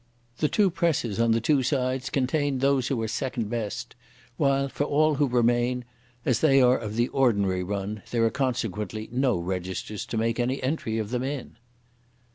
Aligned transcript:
The 0.39 0.49
two 0.49 0.71
presses, 0.71 1.19
on 1.19 1.31
the 1.31 1.39
two 1.39 1.61
sides, 1.61 2.09
contain 2.09 2.57
those 2.57 2.87
who 2.87 2.99
are 3.03 3.07
second 3.07 3.51
best; 3.51 3.95
while, 4.35 4.67
for 4.67 4.83
all 4.85 5.13
who 5.13 5.27
remain, 5.27 5.85
as 6.25 6.39
they 6.39 6.59
are 6.59 6.75
of 6.79 6.95
the 6.95 7.09
ordinary 7.09 7.61
run, 7.61 8.01
there 8.09 8.25
are, 8.25 8.31
consequently, 8.31 9.09
no 9.11 9.37
registers 9.37 10.07
to 10.07 10.17
make 10.17 10.39
any 10.39 10.59
entry 10.63 10.97
of 10.97 11.11
them 11.11 11.21
in." 11.21 11.55